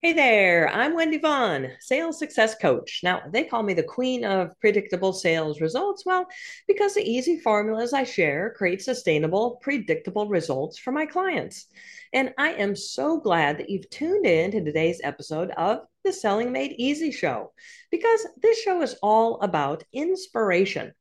[0.00, 3.00] Hey there, I'm Wendy Vaughn, sales success coach.
[3.02, 6.06] Now, they call me the queen of predictable sales results.
[6.06, 6.24] Well,
[6.68, 11.66] because the easy formulas I share create sustainable, predictable results for my clients.
[12.12, 16.52] And I am so glad that you've tuned in to today's episode of the Selling
[16.52, 17.50] Made Easy show,
[17.90, 20.92] because this show is all about inspiration,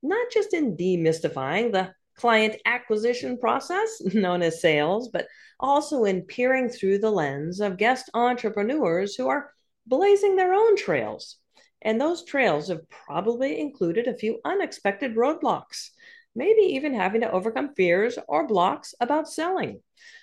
[0.00, 5.26] not just in demystifying the client acquisition process known as sales, but
[5.60, 9.50] also in peering through the lens of guest entrepreneurs who are
[9.86, 11.36] blazing their own trails.
[11.82, 15.90] And those trails have probably included a few unexpected roadblocks,
[16.34, 19.80] maybe even having to overcome fears or blocks about selling.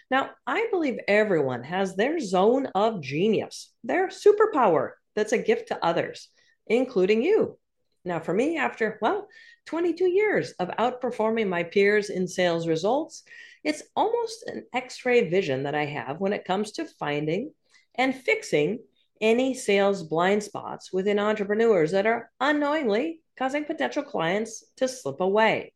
[0.10, 5.85] Now, I believe everyone has their zone of genius, their superpower that's a gift to
[5.85, 6.30] others,
[6.68, 7.58] including you.
[8.04, 9.28] Now, for me, after, well,
[9.66, 13.24] 22 years of outperforming my peers in sales results,
[13.64, 17.54] it's almost an x ray vision that I have when it comes to finding
[17.96, 18.80] and fixing
[19.20, 25.74] any sales blind spots within entrepreneurs that are unknowingly causing potential clients to slip away.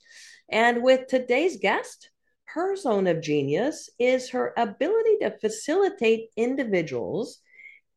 [0.49, 2.09] And with today's guest,
[2.45, 7.39] her zone of genius is her ability to facilitate individuals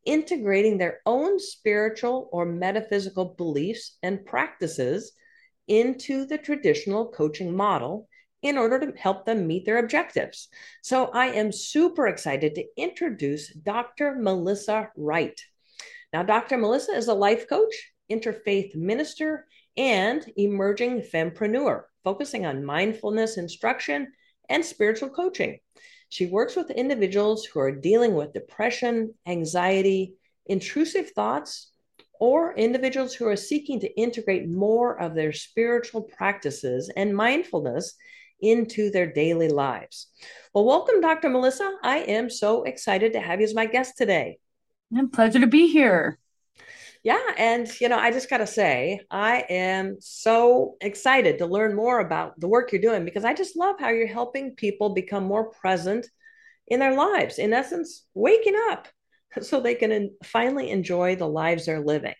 [0.09, 5.11] integrating their own spiritual or metaphysical beliefs and practices
[5.67, 8.09] into the traditional coaching model
[8.41, 10.47] in order to help them meet their objectives.
[10.81, 14.17] So I am super excited to introduce Dr.
[14.19, 15.39] Mellissa Wright.
[16.11, 16.57] Now, Dr.
[16.57, 19.45] Mellissa is a life coach, interfaith minister,
[19.77, 24.11] and emerging fempreneur, focusing on mindfulness instruction
[24.49, 25.59] and spiritual coaching.
[26.09, 30.15] She works with individuals who are dealing with depression, anxiety,
[30.47, 31.71] intrusive thoughts,
[32.19, 37.95] or individuals who are seeking to integrate more of their spiritual practices and mindfulness
[38.41, 40.07] into their daily lives.
[40.53, 41.29] Well, welcome, Dr.
[41.29, 41.71] Mellissa.
[41.83, 44.39] I am so excited to have you as my guest today.
[44.97, 46.17] A pleasure to be here.
[47.03, 51.75] Yeah, and you know, I just got to say, I am so excited to learn
[51.75, 55.23] more about the work you're doing because I just love how you're helping people become
[55.23, 56.07] more present
[56.67, 57.39] in their lives.
[57.39, 58.87] In essence, waking up
[59.41, 62.15] so they can finally enjoy the lives they're living.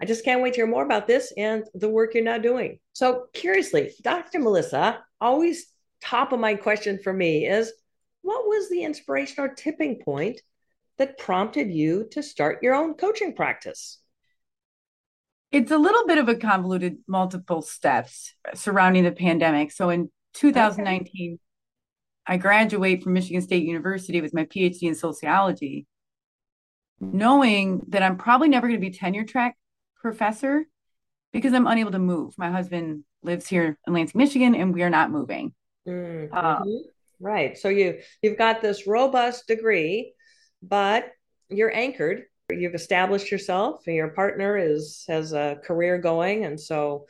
[0.00, 2.78] I just can't wait to hear more about this and the work you're now doing.
[2.92, 4.40] So, curiously, Dr.
[4.40, 5.66] Mellissa, always
[6.02, 7.72] top of mind question for me is
[8.22, 10.40] what was the inspiration or tipping point
[10.98, 13.98] that prompted you to start your own coaching practice?
[15.52, 19.72] It's a little bit of a convoluted multiple steps surrounding the pandemic.
[19.72, 21.40] So in 2019, okay.
[22.26, 25.86] I graduate from Michigan State University with my PhD in sociology,
[27.00, 29.56] knowing that I'm probably never going to be tenure track
[30.00, 30.64] professor
[31.32, 32.34] because I'm unable to move.
[32.36, 35.52] My husband lives here in Lansing, Michigan, and we are not moving.
[35.86, 36.34] Mm-hmm.
[36.34, 36.84] Um,
[37.20, 37.56] right.
[37.56, 40.14] So you you've got this robust degree,
[40.62, 41.10] but
[41.48, 42.24] you're anchored.
[42.50, 47.06] You've established yourself, and your partner is has a career going, and so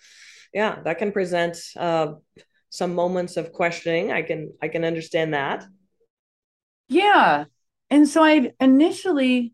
[0.54, 2.14] yeah, that can present uh,
[2.70, 4.12] some moments of questioning.
[4.12, 5.66] I can I can understand that.
[6.88, 7.44] Yeah,
[7.90, 9.52] and so I initially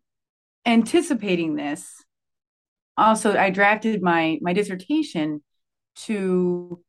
[0.65, 2.05] anticipating this.
[2.97, 5.43] Also, I drafted my my dissertation
[5.95, 6.83] to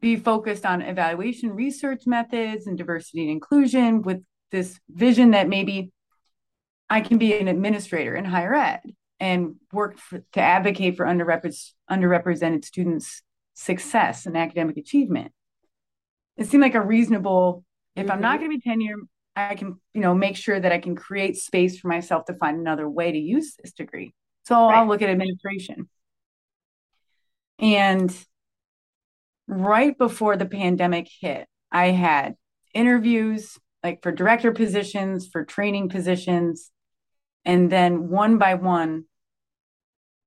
[0.00, 5.92] be focused on evaluation research methods and diversity and inclusion with this vision that maybe
[6.92, 8.82] I can be an administrator in higher ed
[9.18, 13.22] and work for, to advocate for underrepre- underrepresented students'
[13.54, 15.32] success and academic achievement.
[16.36, 17.64] It seemed like a reasonable,
[17.96, 18.12] if mm-hmm.
[18.12, 18.44] I'm not mm-hmm.
[18.44, 18.96] going to be tenure,
[19.34, 22.58] I can, you know, make sure that I can create space for myself to find
[22.60, 24.12] another way to use this degree.
[24.44, 24.76] So right.
[24.76, 25.88] I'll look at administration.
[27.58, 28.14] And
[29.48, 32.34] right before the pandemic hit, I had
[32.74, 36.70] interviews like for director positions, for training positions.
[37.44, 39.04] And then one by one,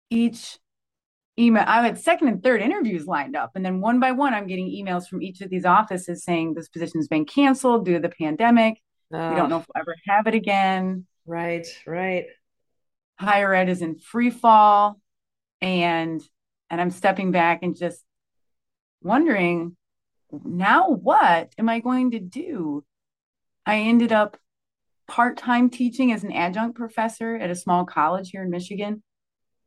[0.09, 0.59] each
[1.39, 3.51] email, I had second and third interviews lined up.
[3.55, 6.69] And then one by one, I'm getting emails from each of these offices saying this
[6.69, 8.81] position's been canceled due to the pandemic.
[9.13, 9.29] Oh.
[9.29, 11.05] We don't know if we'll ever have it again.
[11.25, 12.25] Right, right.
[13.17, 14.99] Higher ed is in free fall.
[15.61, 16.21] And
[16.69, 18.03] and I'm stepping back and just
[19.01, 19.77] wondering,
[20.43, 22.83] now what am I going to do?
[23.65, 24.37] I ended up
[25.07, 29.03] part time teaching as an adjunct professor at a small college here in Michigan.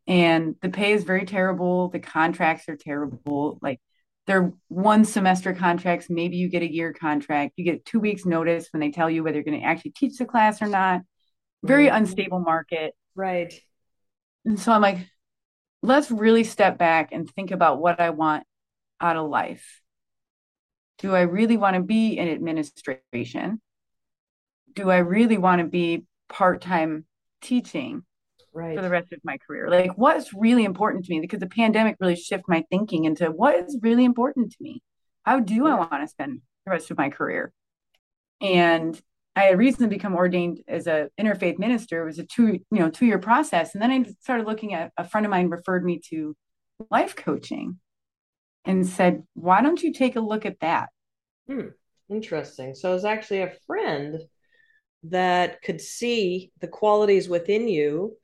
[0.06, 1.88] And the pay is very terrible.
[1.88, 3.58] The contracts are terrible.
[3.60, 3.80] Like
[4.26, 6.08] they're one semester contracts.
[6.08, 7.54] Maybe you get a year contract.
[7.56, 10.18] You get two weeks notice when they tell you whether you're going to actually teach
[10.18, 11.02] the class or not.
[11.62, 11.96] Very mm-hmm.
[11.96, 12.94] unstable market.
[13.14, 13.52] Right.
[14.44, 14.98] And so I'm like,
[15.82, 18.44] let's really step back and think about what I want
[19.00, 19.82] out of life.
[20.98, 23.60] Do I really want to be in administration?
[24.74, 27.04] Do I really want to be part time
[27.40, 28.02] teaching
[28.52, 28.76] right.
[28.76, 29.68] for the rest of my career?
[29.68, 31.20] Like, what's really important to me?
[31.20, 34.82] Because the pandemic really shifted my thinking into what is really important to me.
[35.22, 37.52] How do I want to spend the rest of my career?
[38.40, 39.00] And
[39.36, 42.02] I had recently become ordained as a interfaith minister.
[42.02, 43.74] It was a two, you know, two year process.
[43.74, 46.36] And then I started looking at a friend of mine referred me to
[46.90, 47.78] life coaching
[48.64, 50.88] and said, why don't you take a look at that?
[51.48, 51.68] Hmm.
[52.10, 52.74] Interesting.
[52.74, 54.18] So it was actually a friend
[55.04, 58.16] that could see the qualities within you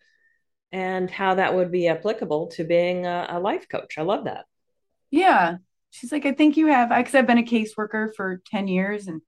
[0.72, 3.94] and how that would be applicable to being a, a life coach.
[3.96, 4.44] I love that.
[5.10, 5.58] Yeah.
[5.90, 9.22] She's like, I think you have, because I've been a caseworker for 10 years and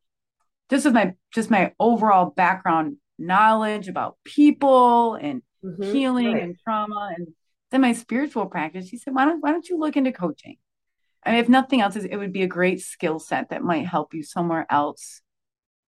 [0.70, 5.82] just with my just my overall background knowledge about people and mm-hmm.
[5.82, 6.42] healing right.
[6.42, 7.28] and trauma and
[7.70, 10.56] then my spiritual practice she said why don't why don't you look into coaching
[11.24, 14.14] I mean, if nothing else it would be a great skill set that might help
[14.14, 15.22] you somewhere else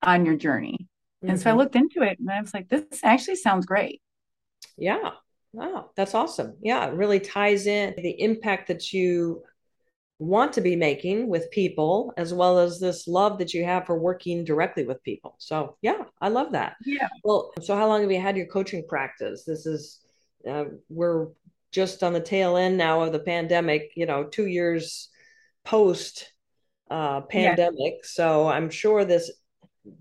[0.03, 0.89] on your journey
[1.23, 1.31] mm-hmm.
[1.31, 1.59] and so i mm-hmm.
[1.59, 4.01] looked into it and i was like this actually sounds great.
[4.77, 5.11] Yeah.
[5.53, 5.91] Wow.
[5.97, 6.57] That's awesome.
[6.61, 6.87] Yeah.
[6.87, 9.43] It really ties in the impact that you
[10.21, 13.97] want to be making with people as well as this love that you have for
[13.99, 15.37] working directly with people.
[15.39, 16.77] So yeah i love that.
[16.85, 17.09] Yeah.
[17.25, 19.45] Well so how long have you had your coaching practice?
[19.45, 20.01] This is
[20.49, 21.29] uh, we're
[21.71, 25.09] just on the tail end now of the pandemic you know two years
[25.65, 26.33] post
[26.91, 27.77] uh, pandemic.
[27.77, 28.05] Yeah.
[28.05, 29.31] so i'm sure this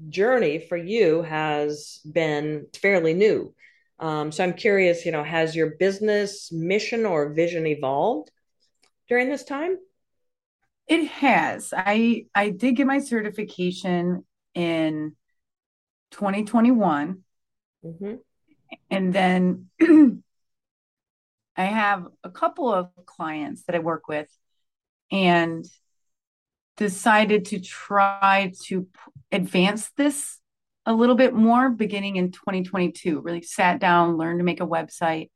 [0.10, 3.54] journey for you has been fairly new
[4.00, 8.32] um, so i'm curious you know has your business mission or vision evolved
[9.08, 9.78] during this time
[10.88, 11.74] it has.
[11.76, 15.16] I I did get my certification in
[16.12, 17.24] 2021.
[17.86, 18.14] Mm-hmm.
[18.90, 19.70] And then
[21.58, 24.30] I have a couple of clients that I work with
[25.12, 25.66] and
[26.78, 28.88] decided to try to
[29.32, 30.40] advance this
[30.86, 33.20] a little bit more beginning in 2022.
[33.20, 35.30] Really sat down, learned to make a website,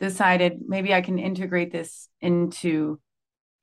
[0.00, 3.00] decided maybe I can integrate this into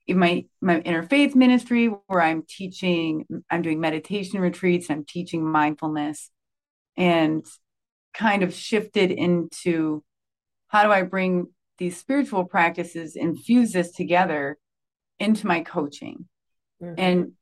[0.08, 6.30] my my interfaith ministry where I'm teaching, I'm doing meditation retreats, I'm teaching mindfulness,
[6.96, 7.44] and
[8.12, 10.04] kind of shifted into
[10.68, 11.46] how do I bring
[11.78, 14.58] these spiritual practices, infuse this together
[15.18, 16.28] into my coaching.
[16.82, 16.94] Mm-hmm.
[16.98, 17.32] And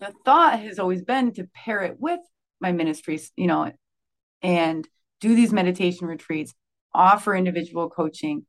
[0.00, 2.20] the thought has always been to pair it with
[2.60, 3.72] my ministries, you know,
[4.42, 4.88] and
[5.20, 6.54] do these meditation retreats,
[6.94, 8.46] offer individual coaching,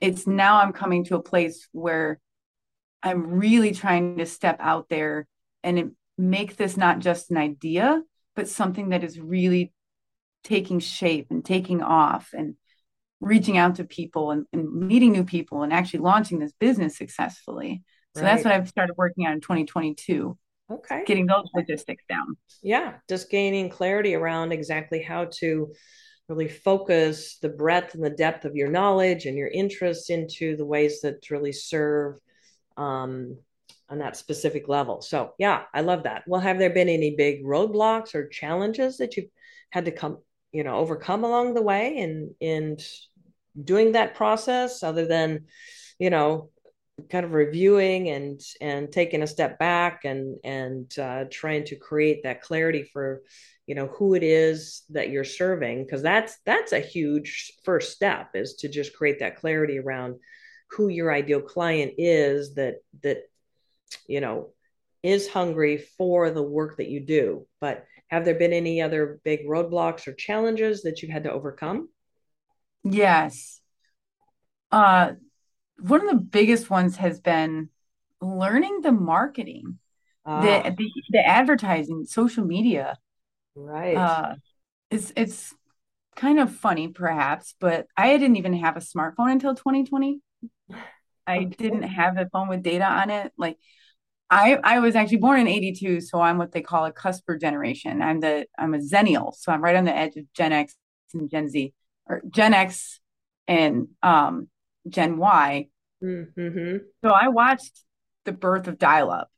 [0.00, 2.20] it's now I'm coming to a place where
[3.02, 5.26] I'm really trying to step out there
[5.62, 8.02] and make this not just an idea,
[8.34, 9.72] but something that is really
[10.44, 12.54] taking shape and taking off and
[13.20, 17.82] reaching out to people and, and meeting new people and actually launching this business successfully.
[18.14, 18.28] So right.
[18.28, 20.38] that's what I've started working on in 2022.
[20.70, 21.04] Okay.
[21.06, 22.36] Getting those logistics down.
[22.62, 22.94] Yeah.
[23.08, 25.72] Just gaining clarity around exactly how to
[26.28, 30.66] really focus the breadth and the depth of your knowledge and your interest into the
[30.66, 32.18] ways that really serve
[32.76, 33.36] um,
[33.88, 35.00] on that specific level.
[35.00, 36.24] So, yeah, I love that.
[36.26, 39.30] Well, have there been any big roadblocks or challenges that you've
[39.70, 40.18] had to come,
[40.50, 42.78] you know, overcome along the way in in
[43.62, 45.46] doing that process, other than,
[45.98, 46.50] you know,
[47.10, 52.22] kind of reviewing and and taking a step back and and uh, trying to create
[52.22, 53.22] that clarity for
[53.66, 55.84] you know who it is that you're serving.
[55.84, 60.16] Because that's that's a huge first step is to just create that clarity around
[60.70, 63.18] who your ideal client is that that
[64.08, 64.50] you know
[65.02, 67.46] is hungry for the work that you do.
[67.60, 71.88] But have there been any other big roadblocks or challenges that you've had to overcome?
[72.84, 73.60] Yes.
[74.72, 75.12] Uh
[75.78, 77.68] one of the biggest ones has been
[78.20, 79.78] learning the marketing
[80.24, 80.40] ah.
[80.40, 82.98] the, the the advertising social media
[83.56, 83.96] Right.
[83.96, 84.34] Uh,
[84.90, 85.54] it's it's
[86.14, 90.20] kind of funny, perhaps, but I didn't even have a smartphone until 2020.
[91.26, 93.32] I didn't have a phone with data on it.
[93.36, 93.56] Like
[94.30, 98.02] I I was actually born in 82, so I'm what they call a cusper generation.
[98.02, 100.76] I'm the I'm a xennial, so I'm right on the edge of Gen X
[101.14, 101.72] and Gen Z
[102.06, 103.00] or Gen X
[103.48, 104.48] and um
[104.88, 105.68] Gen Y.
[106.02, 106.76] Mm-hmm.
[107.04, 107.82] So I watched
[108.24, 109.30] the birth of dial up.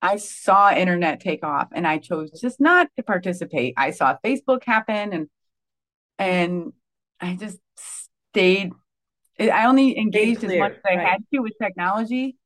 [0.00, 3.74] I saw internet take off and I chose just not to participate.
[3.76, 5.28] I saw Facebook happen and
[6.18, 6.72] and
[7.20, 7.58] I just
[8.30, 8.72] stayed
[9.40, 11.08] I only engaged as much as I right.
[11.08, 12.36] had to with technology.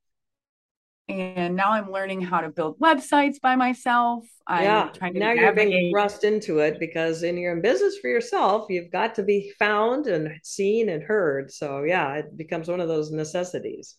[1.08, 4.24] And now I'm learning how to build websites by myself.
[4.46, 5.10] I'm yeah.
[5.14, 9.22] now you're being thrust into it because in your business for yourself, you've got to
[9.22, 11.50] be found and seen and heard.
[11.50, 13.96] So yeah, it becomes one of those necessities.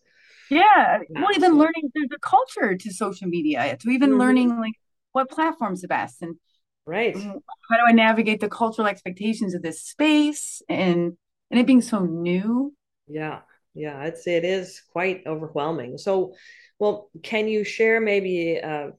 [0.49, 0.99] Yeah.
[1.09, 4.19] Well, even learning there's a culture to social media, to even mm-hmm.
[4.19, 4.73] learning like
[5.11, 6.35] what platform's the best and
[6.89, 7.15] Right.
[7.15, 11.15] how do I navigate the cultural expectations of this space and
[11.51, 12.73] and it being so new?
[13.07, 13.41] Yeah.
[13.75, 14.05] Yeah.
[14.05, 15.99] It's it is quite overwhelming.
[15.99, 16.33] So,
[16.79, 18.91] well, can you share maybe uh,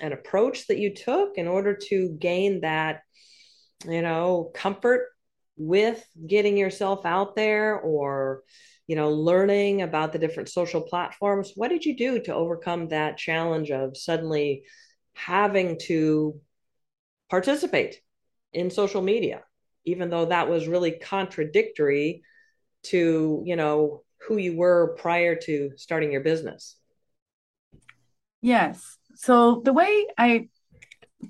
[0.00, 3.00] an approach that you took in order to gain that,
[3.88, 5.08] you know, comfort
[5.56, 8.42] with getting yourself out there or,
[8.86, 11.52] you know, learning about the different social platforms?
[11.54, 14.64] What did you do to overcome that challenge of suddenly
[15.14, 16.38] having to
[17.30, 18.00] participate
[18.52, 19.42] in social media,
[19.86, 22.22] even though that was really contradictory
[22.84, 26.76] to, you know, who you were prior to starting your business.
[28.42, 28.98] Yes.
[29.14, 30.48] So the way I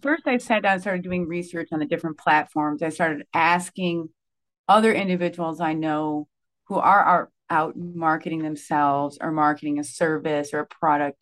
[0.00, 2.83] first I sat down and started doing research on the different platforms.
[2.83, 4.09] I started asking
[4.66, 6.26] other individuals I know
[6.64, 11.19] who are, are out marketing themselves or marketing a service or a product.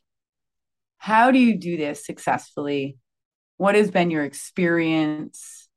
[0.98, 2.96] How do you do this successfully?
[3.56, 5.68] What has been your experience?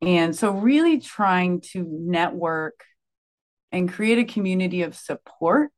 [0.00, 2.84] And so, really trying to network
[3.72, 5.72] and create a community of support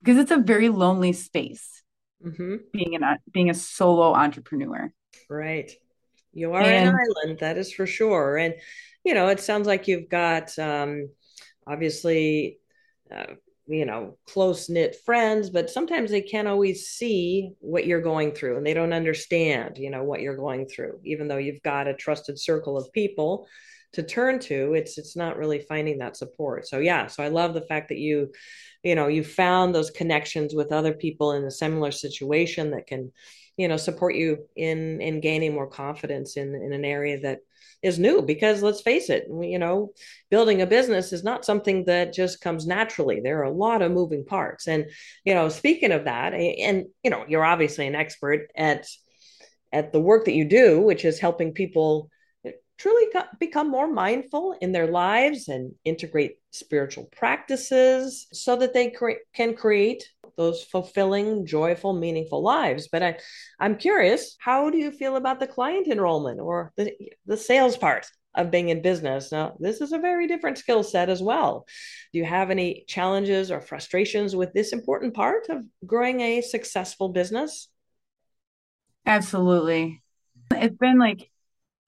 [0.00, 1.83] because it's a very lonely space
[2.24, 2.56] mm-hmm.
[2.72, 4.92] being an being a solo entrepreneur.
[5.30, 5.70] Right.
[6.32, 8.36] You are and, an island, that is for sure.
[8.36, 8.54] And
[9.04, 11.08] you know, it sounds like you've got um,
[11.66, 12.58] obviously
[13.14, 13.34] uh,
[13.66, 18.56] you know close knit friends but sometimes they can't always see what you're going through
[18.56, 21.94] and they don't understand you know what you're going through even though you've got a
[21.94, 23.46] trusted circle of people
[23.94, 27.54] to turn to it's it's not really finding that support so yeah so i love
[27.54, 28.30] the fact that you
[28.82, 33.12] you know you found those connections with other people in a similar situation that can
[33.56, 37.38] you know support you in in gaining more confidence in in an area that
[37.84, 39.92] is new because let's face it, you know,
[40.30, 43.20] building a business is not something that just comes naturally.
[43.20, 44.66] There are a lot of moving parts.
[44.66, 44.86] And,
[45.22, 48.86] you know, speaking of that, and, you know, you're obviously an expert at,
[49.70, 52.08] at the work that you do, which is helping people
[52.76, 53.06] truly
[53.38, 59.54] become more mindful in their lives and integrate spiritual practices so that they cre- can
[59.54, 62.88] create those fulfilling, joyful, meaningful lives.
[62.90, 63.18] But I,
[63.60, 66.92] I'm curious, how do you feel about the client enrollment or the,
[67.26, 68.06] the sales part?
[68.36, 69.30] of being in business.
[69.30, 71.66] Now, this is a very different skill set as well.
[72.12, 77.10] Do you have any challenges or frustrations with this important part of growing a successful
[77.10, 77.68] business?
[79.06, 80.02] Absolutely.
[80.50, 81.30] It's been like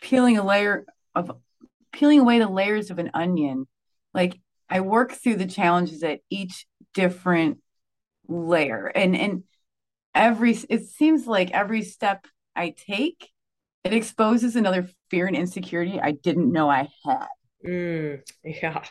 [0.01, 0.85] peeling a layer
[1.15, 1.31] of
[1.93, 3.67] peeling away the layers of an onion.
[4.13, 4.39] Like
[4.69, 7.59] I work through the challenges at each different
[8.29, 8.87] layer.
[8.87, 9.45] And and
[10.17, 12.27] every it seems like every step
[12.57, 13.31] i take
[13.85, 17.27] it exposes another fear and insecurity i didn't know i had.
[17.65, 18.83] Mm, yeah.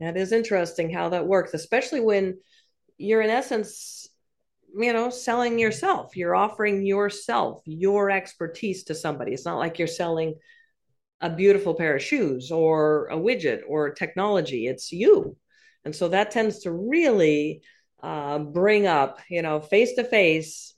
[0.00, 2.38] That is interesting how that works especially when
[2.96, 4.07] you're in essence
[4.76, 9.88] you know selling yourself you're offering yourself your expertise to somebody it's not like you're
[9.88, 10.34] selling
[11.20, 15.36] a beautiful pair of shoes or a widget or technology it's you
[15.84, 17.62] and so that tends to really
[18.02, 20.74] uh, bring up, you know, face to face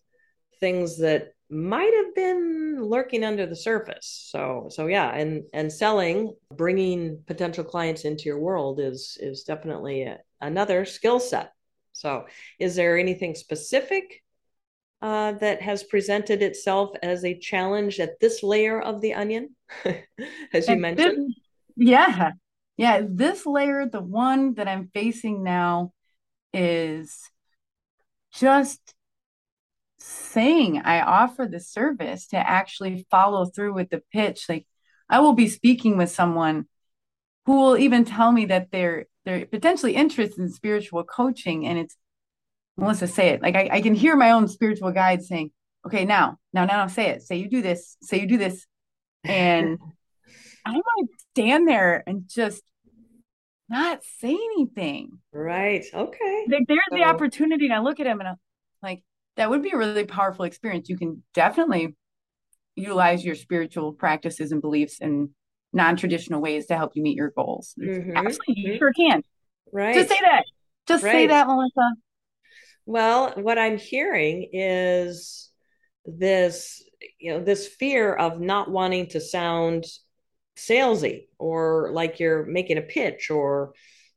[0.59, 4.29] things that might have been lurking under the surface.
[4.31, 10.03] So, so yeah, and and selling, bringing potential clients into your world is is definitely
[10.03, 11.53] a, another skill set.
[12.01, 12.25] So,
[12.59, 14.23] is there anything specific
[15.03, 19.55] uh, that has presented itself as a challenge at this layer of the onion,
[20.55, 21.35] as you mentioned?
[21.77, 22.33] Yeah,
[22.79, 23.03] yeah.
[23.07, 25.93] This layer, the one that I'm facing now,
[26.55, 27.21] is
[28.33, 28.81] just
[29.99, 34.47] saying I offer the service to actually follow through with the pitch.
[34.49, 34.67] Like
[35.11, 36.65] I will be speaking with someone
[37.45, 41.67] who will even tell me that they're they're potentially interested in spiritual coaching.
[41.67, 41.97] And it's
[42.79, 43.43] Mellissa, say it.
[43.43, 45.51] Like I, I can hear my own spiritual guide saying,
[45.87, 47.23] okay, now, now, now say it.
[47.23, 48.67] Say you do this, say you do this.
[49.25, 49.79] And
[50.67, 52.63] I might stand there and just
[53.69, 55.19] not say anything.
[55.33, 55.85] Right.
[55.93, 56.47] Okay.
[56.51, 57.67] Like, there's so, the opportunity.
[57.67, 58.37] And I look at him and I'm
[58.83, 59.03] like,
[59.37, 60.89] that would be a really powerful experience.
[60.89, 61.97] You can definitely
[62.77, 65.31] utilize your spiritual practices and beliefs in
[65.73, 67.75] non-traditional ways to help you meet your goals.
[67.81, 68.17] Mm-hmm.
[68.17, 69.23] Absolutely, you sure can.
[69.73, 69.95] Right.
[69.95, 70.45] Just say that.
[70.87, 71.13] Just right.
[71.13, 71.93] say that, Mellissa.
[72.87, 75.51] Well, what I'm hearing is
[76.05, 76.83] this,
[77.19, 79.85] you know, this fear of not wanting to sound
[80.57, 83.73] salesy or like you're making a pitch or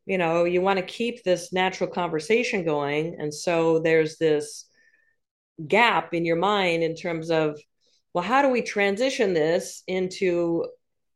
[0.05, 4.65] you know you want to keep this natural conversation going and so there's this
[5.67, 7.57] gap in your mind in terms of
[8.13, 10.65] well how do we transition this into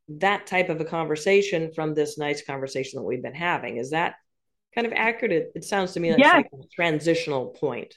[0.09, 3.77] that type of a conversation from this nice conversation that we've been having.
[3.77, 4.15] Is that
[4.73, 5.31] kind of accurate?
[5.31, 6.35] It, it sounds to me like, yes.
[6.35, 7.95] like a transitional point.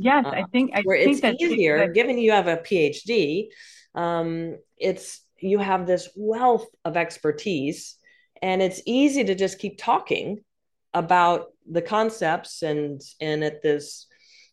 [0.00, 3.48] Yes uh, i think I where think it's easier that- given you have a phd
[3.96, 7.96] um, it's you have this wealth of expertise
[8.40, 10.44] and it's easy to just keep talking
[10.94, 14.06] about the concepts and and at this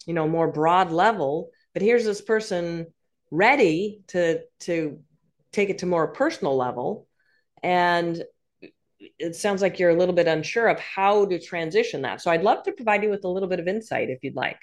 [0.05, 1.51] you know more broad level.
[1.73, 2.87] But here's this person
[3.31, 4.99] ready to to
[5.55, 7.07] take it to more personal level.
[7.63, 8.23] And
[8.99, 12.21] it sounds like you're a little bit unsure of how to transition that.
[12.21, 14.59] So i'd love to provide you with a little bit of insight if you'd like.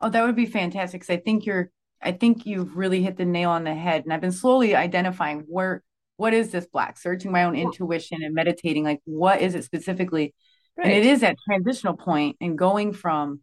[0.00, 3.24] Oh that would be fantastic because i think you're i think you've really hit the
[3.24, 4.04] nail on the head.
[4.04, 5.82] And i've been slowly identifying where
[6.16, 6.98] what is this black?
[6.98, 10.34] Searching my own intuition and meditating like what is it specifically?
[10.76, 10.86] Right.
[10.86, 13.40] and it is that transitional point and going from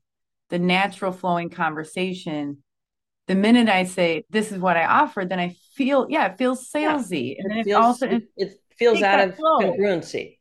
[0.50, 2.64] the natural flowing conversation
[3.30, 6.68] the minute I say this is what I offer, then I feel yeah, it feels
[6.68, 7.44] salesy, yeah.
[7.44, 9.60] and it, feels, also it, it feels out of flow.
[9.60, 10.40] congruency.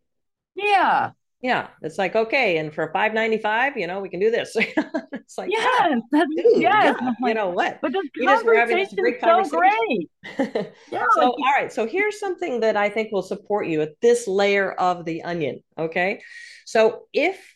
[0.55, 1.11] Yeah,
[1.43, 4.57] yeah, it's like okay, and for five ninety five, you know, we can do this.
[4.57, 6.97] it's like yes, yeah, ah, dude, yes.
[6.99, 7.79] Yeah, you know what?
[7.83, 10.11] But this conversation is great so great.
[10.91, 11.05] yeah.
[11.15, 14.73] So all right, so here's something that I think will support you at this layer
[14.73, 15.63] of the onion.
[15.79, 16.23] Okay,
[16.65, 17.55] so if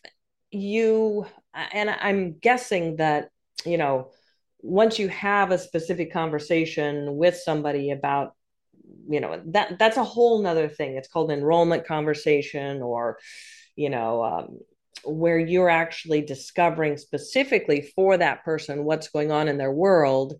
[0.51, 3.29] you and I'm guessing that
[3.65, 4.11] you know
[4.63, 8.33] once you have a specific conversation with somebody about
[9.09, 10.95] you know that that's a whole nother thing.
[10.95, 13.19] It's called enrollment conversation or
[13.75, 14.59] you know um,
[15.03, 20.35] where you're actually discovering specifically for that person what's going on in their world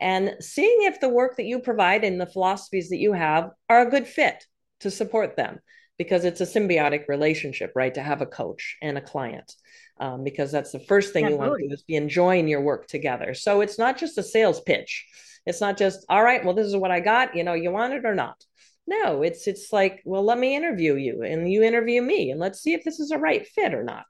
[0.00, 3.82] and seeing if the work that you provide and the philosophies that you have are
[3.86, 4.44] a good fit
[4.80, 5.60] to support them
[6.00, 9.54] because it's a symbiotic relationship right to have a coach and a client
[9.98, 11.44] um, because that's the first thing Absolutely.
[11.44, 13.34] you want to do is be enjoying your work together.
[13.34, 15.06] So it's not just a sales pitch.
[15.44, 17.36] It's not just, all right, well, this is what I got.
[17.36, 18.42] You know, you want it or not.
[18.86, 22.62] No, it's it's like, well, let me interview you and you interview me and let's
[22.62, 24.04] see if this is a right fit or not.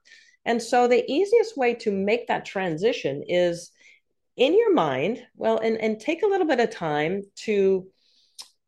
[0.45, 3.69] And so the easiest way to make that transition is
[4.37, 7.85] in your mind, well, and, and take a little bit of time to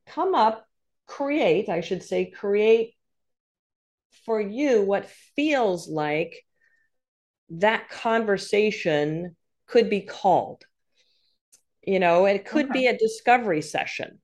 [0.07, 0.67] come up,
[1.07, 2.95] create, I should say, create
[4.25, 6.43] for you what feels like
[7.49, 9.35] that conversation
[9.67, 10.63] could be called.
[11.85, 12.79] You know it could okay.
[12.79, 14.19] be a discovery session.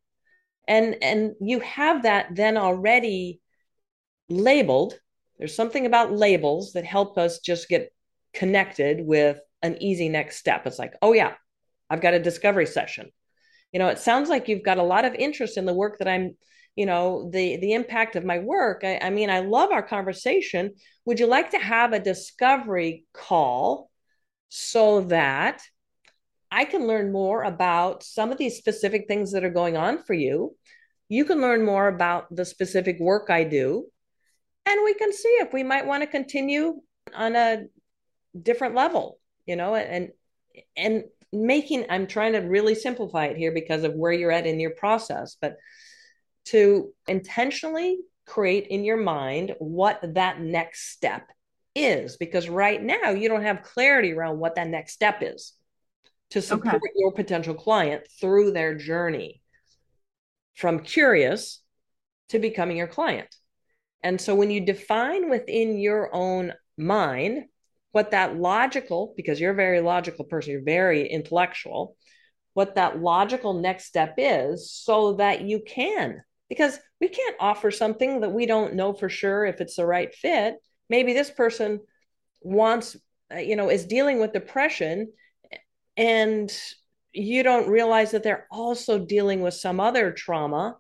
[0.67, 3.41] And and you have that then already
[4.29, 4.99] labeled.
[5.37, 7.93] There's something about labels that help us just get
[8.33, 10.65] connected with an easy next step.
[10.65, 11.33] It's like oh yeah
[11.89, 13.09] i've got a discovery session.
[13.73, 16.07] You know it sounds like you've got a lot of interest in the work that
[16.07, 16.35] i'm
[16.75, 18.81] you know the the impact of my work.
[18.83, 20.71] I, I, mean i love our conversation.
[21.05, 23.89] Would you like to have a discovery call
[24.49, 25.61] so that
[26.51, 30.13] i can learn more about some of these specific things that are going on for
[30.13, 30.55] you?
[31.09, 33.85] You can learn more about the specific work i do
[34.69, 36.81] and we can see if we might want to continue
[37.15, 37.63] on a
[38.39, 40.09] different level you know and
[40.77, 41.03] and
[41.33, 44.71] making i'm trying to really simplify it here because of where you're at in your
[44.71, 45.57] process but
[46.51, 51.27] to intentionally create in your mind what that next step
[51.75, 55.53] is because right now you don't have clarity around what that next step is
[56.31, 56.91] to support okay.
[56.95, 59.41] your potential client through their journey
[60.55, 61.61] from curious
[62.29, 63.33] to becoming your client.
[64.03, 67.45] And so when you define within your own mind
[67.91, 71.95] what that logical, because you're a very logical person, you're very intellectual,
[72.53, 78.21] what that logical next step is so that you can because we can't offer something
[78.21, 80.55] that we don't know for sure if it's the right fit.
[80.89, 81.81] Maybe this person
[82.41, 82.97] wants,
[83.31, 85.11] uh, you know, is dealing with depression
[85.95, 86.51] and
[87.13, 90.77] you don't realize that they're also dealing with some other trauma.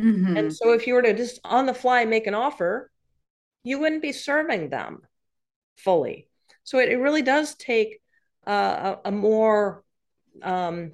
[0.00, 0.36] Mm-hmm.
[0.36, 2.90] And so if you were to just on the fly make an offer,
[3.64, 5.00] you wouldn't be serving them
[5.76, 6.28] fully.
[6.64, 8.00] So it, it really does take
[8.46, 9.82] uh, a, a, more,
[10.42, 10.92] um,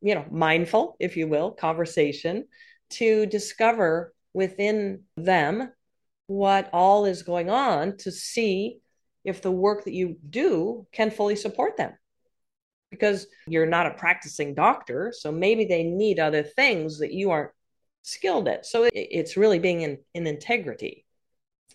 [0.00, 2.44] you know, mindful, if you will, conversation
[2.92, 5.72] to discover within them
[6.26, 8.80] what all is going on to see
[9.24, 11.92] if the work that you do can fully support them.
[12.90, 17.52] Because you're not a practicing doctor, so maybe they need other things that you aren't
[18.02, 18.66] skilled at.
[18.66, 21.06] So it's really being in, in integrity.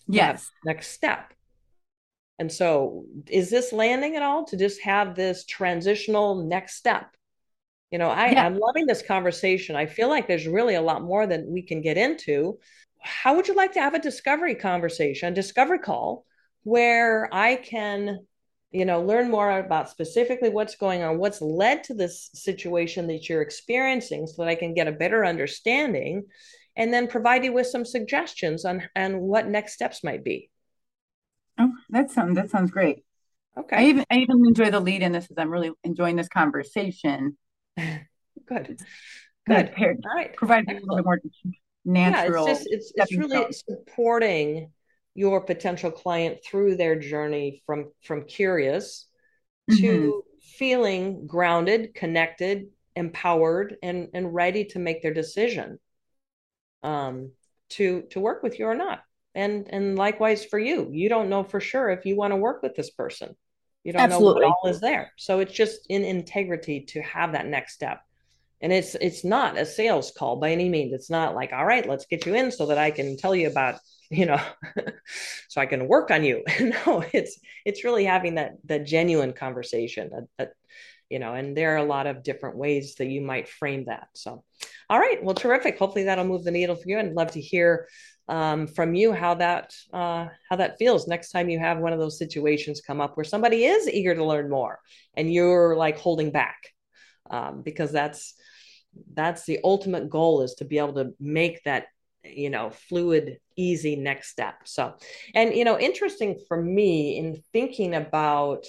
[0.06, 0.50] Yes.
[0.64, 1.32] Next step.
[2.38, 7.16] And so, is this landing at all to just have this transitional next step?
[7.90, 8.44] You know, I, yeah.
[8.44, 9.74] I'm loving this conversation.
[9.74, 12.58] I feel like there's really a lot more than we can get into.
[13.00, 16.24] How would you like to have a discovery conversation, discovery call,
[16.64, 18.26] where I can,
[18.70, 23.28] you know, learn more about specifically what's going on, what's led to this situation that
[23.28, 26.24] you're experiencing, so that I can get a better understanding,
[26.76, 30.50] and then provide you with some suggestions on and what next steps might be.
[31.58, 33.04] Oh, that sounds that sounds great.
[33.56, 33.76] Okay.
[33.76, 37.38] I even I even enjoy the lead in this as I'm really enjoying this conversation
[38.48, 38.78] Good.
[39.46, 40.04] good.
[40.04, 40.34] All right.
[40.36, 41.20] Provide a little bit more
[41.84, 42.46] natural.
[42.46, 44.70] Yeah, it's just it's, it's really supporting
[45.14, 49.06] your potential client through their journey from from curious
[49.70, 49.80] mm-hmm.
[49.82, 50.22] to
[50.58, 55.78] feeling grounded, connected, empowered, and and ready to make their decision
[56.82, 57.32] um,
[57.70, 59.00] to to work with you or not.
[59.34, 62.62] And and likewise for you, you don't know for sure if you want to work
[62.62, 63.36] with this person.
[63.88, 64.42] You don't Absolutely.
[64.42, 65.14] know what all is there.
[65.16, 68.02] So it's just in integrity to have that next step.
[68.60, 70.92] And it's it's not a sales call by any means.
[70.92, 73.46] It's not like, all right, let's get you in so that I can tell you
[73.46, 73.76] about,
[74.10, 74.42] you know,
[75.48, 76.44] so I can work on you.
[76.60, 80.52] no, it's it's really having that that genuine conversation that, that
[81.08, 84.08] you know, and there are a lot of different ways that you might frame that.
[84.12, 84.44] So,
[84.90, 85.78] all right, well, terrific.
[85.78, 86.98] Hopefully that'll move the needle for you.
[86.98, 87.88] And love to hear
[88.28, 91.98] um, from you how that uh, how that feels next time you have one of
[91.98, 94.78] those situations come up where somebody is eager to learn more
[95.16, 96.58] and you're like holding back
[97.30, 98.34] um, because that's
[99.14, 101.86] that's the ultimate goal is to be able to make that
[102.24, 104.54] you know fluid easy next step.
[104.64, 104.94] So
[105.34, 108.66] and you know interesting for me in thinking about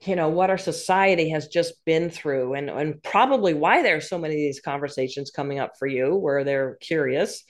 [0.00, 4.18] you know what our society has just been through and and probably why there's so
[4.18, 7.44] many of these conversations coming up for you where they're curious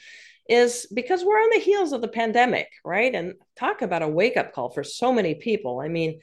[0.49, 4.37] is because we're on the heels of the pandemic right and talk about a wake
[4.37, 6.21] up call for so many people i mean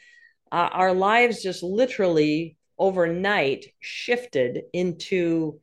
[0.52, 5.60] uh, our lives just literally overnight shifted into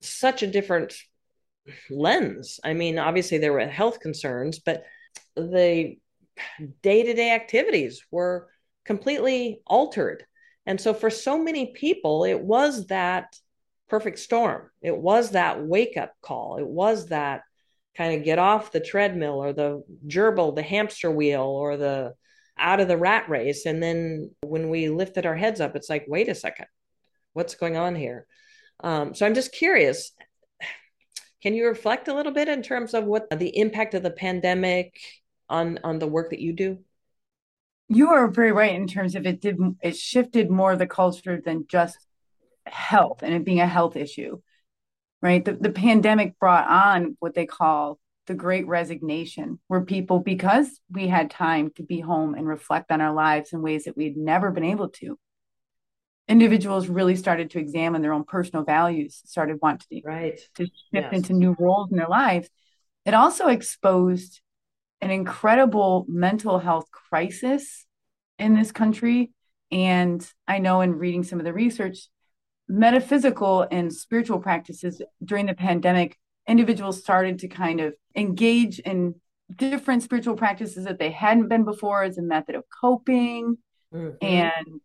[0.00, 0.94] such a different
[1.90, 4.84] lens i mean obviously there were health concerns but
[5.36, 5.96] the
[6.82, 8.48] day-to-day activities were
[8.84, 10.24] completely altered.
[10.66, 13.36] And so for so many people, it was that
[13.88, 14.70] perfect storm.
[14.82, 16.58] It was that wake up call.
[16.58, 17.42] It was that
[17.98, 22.14] kind of get off the treadmill or the gerbil, the hamster wheel, or the
[22.58, 23.66] out of the rat race.
[23.66, 26.66] And then when we lifted our heads up, it's like, wait a second,
[27.32, 28.26] what's going on here?
[28.80, 30.12] Um, so I'm just curious.
[31.42, 34.98] Can you reflect a little bit in terms of what the impact of the pandemic
[35.48, 36.78] on on the work that you do?
[37.88, 41.66] you are very right in terms of it did it shifted more the culture than
[41.68, 41.98] just
[42.66, 44.38] health and it being a health issue
[45.22, 50.80] right the, the pandemic brought on what they call the great resignation where people because
[50.90, 54.16] we had time to be home and reflect on our lives in ways that we'd
[54.16, 55.18] never been able to
[56.28, 60.40] individuals really started to examine their own personal values started wanting right.
[60.54, 61.12] to shift yes.
[61.12, 62.50] into new roles in their lives
[63.06, 64.42] it also exposed
[65.00, 67.86] an incredible mental health crisis
[68.38, 69.32] in this country.
[69.70, 72.08] And I know in reading some of the research,
[72.68, 79.14] metaphysical and spiritual practices during the pandemic, individuals started to kind of engage in
[79.54, 83.56] different spiritual practices that they hadn't been before as a method of coping
[83.94, 84.16] mm-hmm.
[84.20, 84.80] and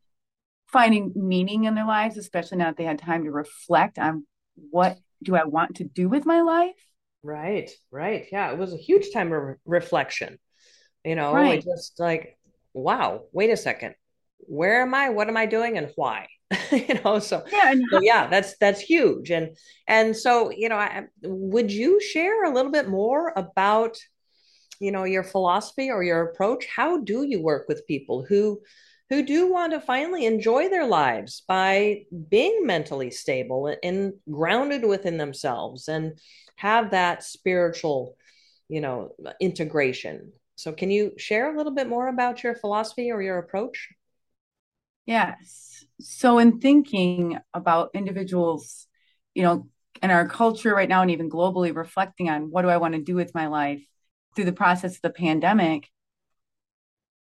[0.68, 4.26] finding meaning in their lives, especially now that they had time to reflect on
[4.72, 6.76] what do I want to do with my life
[7.24, 8.26] Right, right.
[8.32, 10.38] Yeah, it was a huge time of reflection.
[11.06, 11.64] You know, right.
[11.64, 12.38] just like,
[12.74, 13.96] wow, wait a second.
[14.40, 15.10] Where am I?
[15.10, 16.28] What am I doing and why?
[16.72, 19.32] you know, so yeah, so yeah, that's that's huge.
[19.32, 23.98] And and so, you know, I, would you share a little bit more about
[24.80, 26.66] you know, your philosophy or your approach?
[26.66, 28.62] How do you work with people who
[29.10, 35.18] who do want to finally enjoy their lives by being mentally stable and grounded within
[35.18, 36.18] themselves and
[36.56, 38.18] have that spiritual,
[38.70, 40.32] you know, integration.
[40.56, 43.90] So, can you share a little bit more about your philosophy or your approach?
[45.06, 45.86] Yes.
[46.00, 48.88] So, in thinking about individuals,
[49.34, 49.68] you know,
[50.02, 53.02] in our culture right now and even globally, reflecting on what do I want to
[53.02, 53.86] do with my life
[54.36, 55.90] through the process of the pandemic,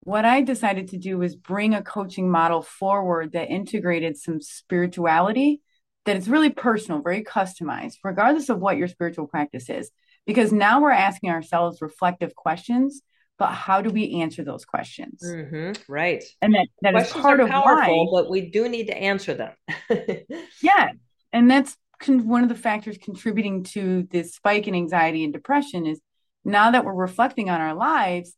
[0.02, 5.62] what I decided to do was bring a coaching model forward that integrated some spirituality
[6.04, 9.90] that it's really personal, very customized, regardless of what your spiritual practice is.
[10.26, 13.02] Because now we're asking ourselves reflective questions,
[13.38, 15.22] but how do we answer those questions?
[15.24, 16.22] Mm-hmm, right.
[16.40, 19.52] And that, that is part of powerful, why, but we do need to answer them.
[20.62, 20.90] yeah.
[21.32, 25.86] And that's con- one of the factors contributing to this spike in anxiety and depression
[25.86, 26.00] is
[26.44, 28.36] now that we're reflecting on our lives,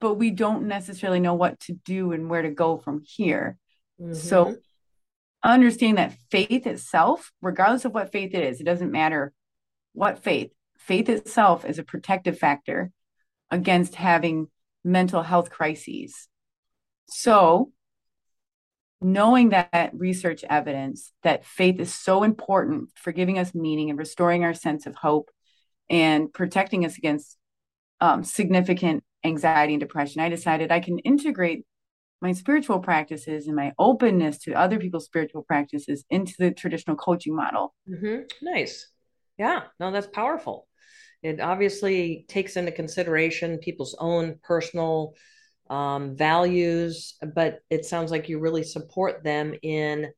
[0.00, 3.58] but we don't necessarily know what to do and where to go from here.
[4.00, 4.14] Mm-hmm.
[4.14, 4.56] So
[5.42, 9.34] understanding that faith itself, regardless of what faith it is, it doesn't matter
[9.92, 12.90] what faith, faith itself is a protective factor
[13.54, 14.48] against having
[14.82, 16.28] mental health crises.
[17.06, 17.70] So,
[19.00, 24.42] knowing that research evidence that faith is so important for giving us meaning and restoring
[24.42, 25.30] our sense of hope
[25.88, 27.36] and protecting us against
[28.00, 31.64] um, significant anxiety and depression, I decided I can integrate
[32.20, 37.36] my spiritual practices and my openness to other people's spiritual practices into the traditional coaching
[37.36, 37.72] model.
[37.88, 38.22] Mm-hmm.
[38.42, 38.88] Nice.
[39.38, 40.66] Yeah, no, that's powerful.
[41.24, 45.14] It obviously takes into consideration people's own personal
[45.70, 50.12] um, values, but it sounds like you really support them in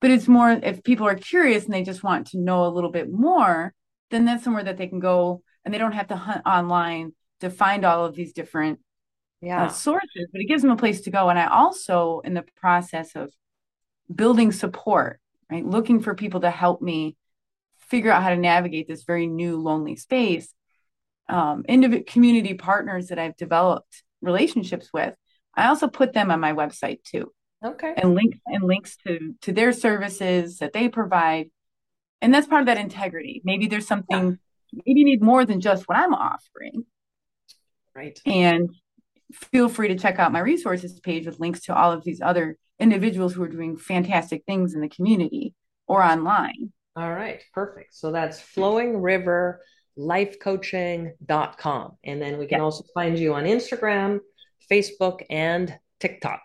[0.00, 2.90] but it's more if people are curious and they just want to know a little
[2.90, 3.74] bit more,
[4.10, 7.50] then that's somewhere that they can go and they don't have to hunt online to
[7.50, 8.80] find all of these different
[9.40, 9.64] yeah.
[9.64, 11.28] uh, sources, but it gives them a place to go.
[11.28, 13.32] And I also, in the process of
[14.14, 17.16] building support, right, looking for people to help me
[17.78, 20.54] figure out how to navigate this very new lonely space,
[21.30, 25.14] um, individual community partners that I've developed relationships with,
[25.54, 27.32] I also put them on my website too.
[27.64, 27.92] Okay.
[27.96, 31.50] And links and links to to their services that they provide.
[32.22, 33.42] And that's part of that integrity.
[33.44, 34.38] Maybe there's something
[34.72, 34.82] yeah.
[34.86, 36.84] maybe you need more than just what I'm offering.
[37.94, 38.18] Right.
[38.24, 38.70] And
[39.32, 42.56] feel free to check out my resources page with links to all of these other
[42.78, 45.54] individuals who are doing fantastic things in the community
[45.86, 46.72] or online.
[46.96, 47.94] All right, perfect.
[47.94, 48.40] So that's
[50.00, 51.92] flowingriverlifecoaching.com.
[52.04, 54.20] And then we can also find you on Instagram,
[54.70, 56.40] Facebook, and TikTok.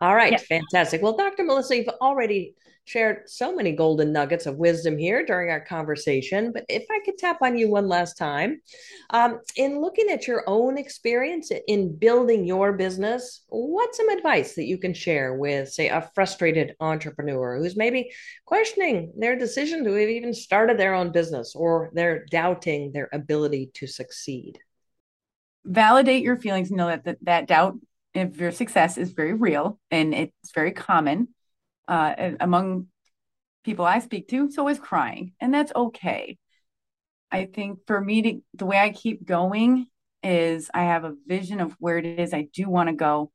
[0.00, 1.02] All right, fantastic.
[1.02, 1.44] Well, Dr.
[1.44, 2.54] Mellissa, you've already
[2.86, 6.52] shared so many golden nuggets of wisdom here during our conversation.
[6.52, 8.62] But if I could tap on you one last time,
[9.10, 14.66] um, in looking at your own experience in building your business, what's some advice that
[14.66, 18.12] you can share with, say, a frustrated entrepreneur who's maybe
[18.44, 23.72] questioning their decision to have even started their own business or they're doubting their ability
[23.74, 24.60] to succeed?
[25.64, 26.70] Validate your feelings.
[26.70, 27.74] Know that that, that doubt
[28.14, 31.28] of your success is very real and it's very common
[31.88, 32.86] uh, among
[33.64, 36.38] people I speak to, so is crying, and that's okay.
[37.30, 39.86] I think for me to the way I keep going
[40.22, 43.30] is I have a vision of where it is I do want to go.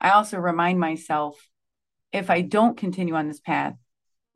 [0.00, 1.36] I also remind myself
[2.12, 3.74] if I don't continue on this path,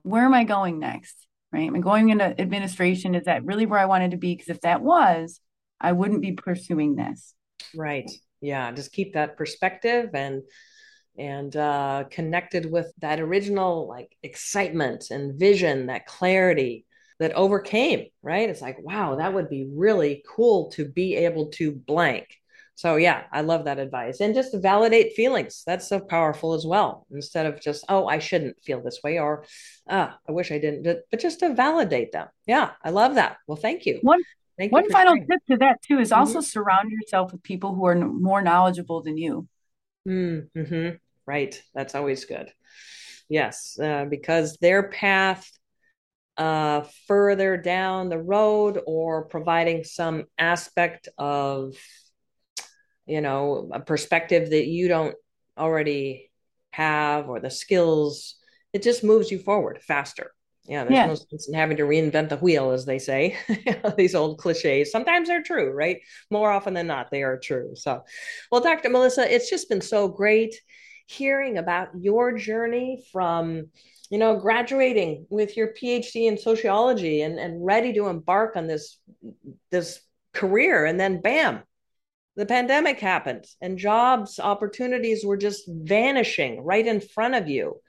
[0.02, 1.26] where am I going next?
[1.52, 1.66] Right?
[1.66, 3.14] Am I going into administration?
[3.14, 4.34] Is that really where I wanted to be?
[4.34, 5.40] Because if that was,
[5.80, 7.34] I wouldn't be pursuing this.
[7.74, 8.10] Right.
[8.40, 8.70] Yeah.
[8.72, 10.42] Just keep that perspective and
[11.20, 16.86] and uh, connected with that original like excitement and vision, that clarity
[17.18, 18.48] that overcame, right?
[18.48, 22.26] It's like, wow, that would be really cool to be able to blank.
[22.74, 24.20] So, yeah, I love that advice.
[24.20, 25.62] And just validate feelings.
[25.66, 27.06] That's so powerful as well.
[27.10, 29.44] Instead of just, oh, I shouldn't feel this way or,
[29.90, 32.28] ah, I wish I didn't, but just to validate them.
[32.46, 33.36] Yeah, I love that.
[33.46, 33.98] Well, thank you.
[34.00, 34.22] One,
[34.56, 35.28] thank one you final sharing.
[35.28, 36.44] tip to that, too, is also mm-hmm.
[36.44, 39.46] surround yourself with people who are more knowledgeable than you.
[40.08, 40.96] Mm-hmm.
[41.30, 41.62] Right.
[41.76, 42.52] That's always good.
[43.28, 45.48] Yes, uh, because their path
[46.36, 51.76] uh, further down the road or providing some aspect of,
[53.06, 55.14] you know, a perspective that you don't
[55.56, 56.32] already
[56.72, 58.34] have or the skills,
[58.72, 60.32] it just moves you forward faster.
[60.64, 61.06] Yeah, there's yeah.
[61.06, 63.36] no sense in having to reinvent the wheel, as they say.
[63.96, 64.90] These old cliches.
[64.90, 66.00] Sometimes they're true, right?
[66.28, 67.76] More often than not, they are true.
[67.76, 68.02] So,
[68.50, 68.88] well, Dr.
[68.88, 70.56] Mellissa, it's just been so great
[71.10, 73.66] hearing about your journey from
[74.10, 78.98] you know graduating with your phd in sociology and, and ready to embark on this
[79.70, 80.00] this
[80.32, 81.60] career and then bam
[82.36, 87.80] the pandemic happened and jobs opportunities were just vanishing right in front of you.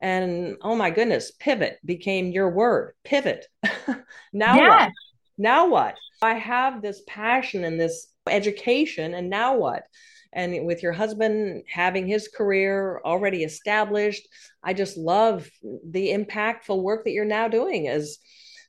[0.00, 3.46] And oh my goodness pivot became your word pivot.
[4.32, 4.68] Now yes.
[4.68, 4.92] what
[5.38, 5.96] now what?
[6.20, 9.84] I have this passion and this education and now what?
[10.32, 14.26] And with your husband having his career already established
[14.64, 15.48] i just love
[15.88, 18.18] the impactful work that you're now doing as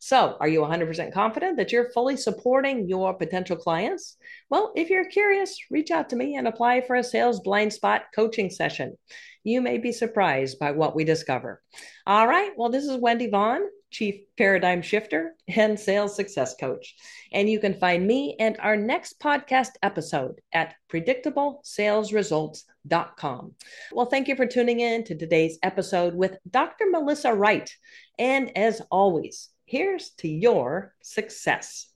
[0.00, 4.16] So, are you 100% confident that you're fully supporting your potential clients?
[4.50, 8.04] Well, if you're curious, reach out to me and apply for a sales blind spot
[8.14, 8.96] coaching session.
[9.44, 11.62] You may be surprised by what we discover.
[12.06, 12.52] All right.
[12.56, 13.62] Well, this is Wendy Vaughn.
[13.96, 16.94] Chief Paradigm Shifter and Sales Success Coach.
[17.32, 23.54] And you can find me and our next podcast episode at predictablesalesresults.com.
[23.92, 26.88] Well, thank you for tuning in to today's episode with Dr.
[26.94, 27.74] Mellissa Wright.
[28.18, 31.86] And as always, here's to your success.